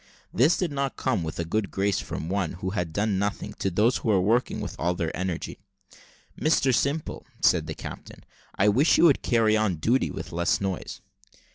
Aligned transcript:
This 0.33 0.57
did 0.57 0.71
not 0.71 0.95
come 0.97 1.21
with 1.21 1.37
a 1.37 1.45
good 1.45 1.69
grace 1.69 1.99
from 1.99 2.27
one, 2.27 2.53
who 2.53 2.71
had 2.71 2.91
done 2.91 3.19
nothing, 3.19 3.53
to 3.59 3.69
those 3.69 3.97
who 3.97 4.07
were 4.09 4.19
working 4.19 4.59
with 4.59 4.75
all 4.79 4.95
their 4.95 5.15
energy. 5.15 5.59
"Mr 6.39 6.73
Simple," 6.73 7.23
said 7.43 7.67
the 7.67 7.75
captain, 7.75 8.23
"I 8.55 8.67
wish 8.67 8.97
you 8.97 9.03
would 9.03 9.21
carry 9.21 9.55
on 9.55 9.75
duty 9.75 10.09
with 10.09 10.31
less 10.31 10.59
noise." 10.59 11.01